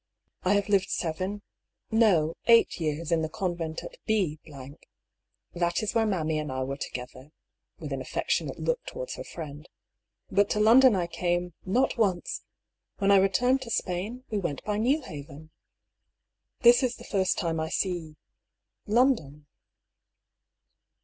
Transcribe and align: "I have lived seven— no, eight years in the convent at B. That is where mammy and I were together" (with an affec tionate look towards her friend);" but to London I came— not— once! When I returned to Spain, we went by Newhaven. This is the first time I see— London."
"I 0.41 0.55
have 0.55 0.67
lived 0.67 0.89
seven— 0.89 1.43
no, 1.91 2.33
eight 2.47 2.79
years 2.79 3.11
in 3.11 3.21
the 3.21 3.29
convent 3.29 3.83
at 3.83 3.97
B. 4.07 4.39
That 5.53 5.83
is 5.83 5.93
where 5.93 6.07
mammy 6.07 6.39
and 6.39 6.51
I 6.51 6.63
were 6.63 6.75
together" 6.77 7.29
(with 7.77 7.93
an 7.93 8.01
affec 8.01 8.29
tionate 8.29 8.57
look 8.57 8.83
towards 8.87 9.13
her 9.17 9.23
friend);" 9.23 9.69
but 10.31 10.49
to 10.49 10.59
London 10.59 10.95
I 10.95 11.05
came— 11.05 11.53
not— 11.77 11.97
once! 11.99 12.41
When 12.97 13.11
I 13.11 13.17
returned 13.17 13.61
to 13.61 13.69
Spain, 13.69 14.23
we 14.31 14.39
went 14.39 14.63
by 14.63 14.79
Newhaven. 14.79 15.51
This 16.61 16.81
is 16.81 16.95
the 16.95 17.03
first 17.03 17.37
time 17.37 17.59
I 17.59 17.69
see— 17.69 18.15
London." 18.97 19.45